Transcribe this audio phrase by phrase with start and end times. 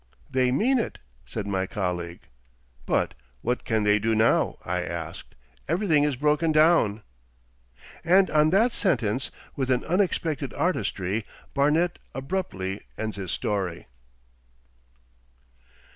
[0.31, 0.97] '"They mean it,"
[1.27, 2.21] said my colleague.
[2.87, 3.13] '"But
[3.43, 5.35] what can they do now?" I asked.
[5.67, 7.03] "Everything is broken down...."'
[8.03, 13.85] And on that sentence, with an unexpected artistry, Barnet abruptly ends his story.